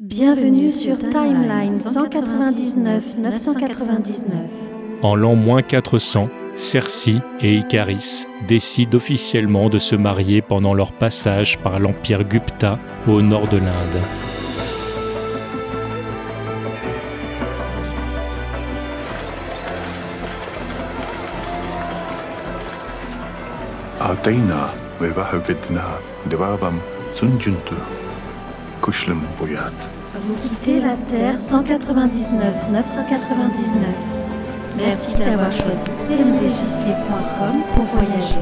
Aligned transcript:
Bienvenue 0.00 0.70
sur 0.70 0.96
Timeline 0.96 1.70
199 1.70 3.18
999. 3.18 4.32
En 5.02 5.16
l'an 5.16 5.34
moins 5.34 5.60
400, 5.60 6.26
Cersei 6.54 7.16
et 7.40 7.56
Icaris 7.56 8.26
décident 8.46 8.96
officiellement 8.96 9.68
de 9.68 9.80
se 9.80 9.96
marier 9.96 10.40
pendant 10.40 10.72
leur 10.72 10.92
passage 10.92 11.58
par 11.58 11.80
l'empire 11.80 12.22
Gupta 12.22 12.78
au 13.08 13.22
nord 13.22 13.48
de 13.48 13.56
l'Inde. 13.56 13.98
Vous 30.14 30.34
quittez 30.34 30.80
la 30.80 30.96
Terre 31.14 31.38
199 31.38 32.70
999. 32.70 33.86
Merci 34.78 35.14
d'avoir 35.14 35.52
choisi 35.52 35.84
tmdjc.com 36.08 37.62
pour 37.74 37.84
voyager. 37.84 38.34